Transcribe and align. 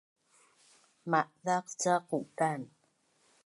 ma’zaq 1.09 1.65
ca 1.81 1.93
qudan 2.07 2.61